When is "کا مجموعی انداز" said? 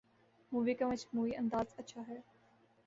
0.73-1.73